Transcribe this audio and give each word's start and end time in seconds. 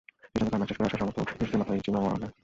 সেই 0.31 0.39
সঙ্গে 0.41 0.51
তাঁর 0.51 0.59
ম্যাচ 0.59 0.69
শেষ 0.69 0.77
করে 0.79 0.87
আসার 0.89 1.01
সামর্থ্যও 1.01 1.29
নিশ্চয়ই 1.41 1.59
মাথায় 1.61 1.83
ছিল 1.85 1.95
ওয়ার্নের। 2.01 2.31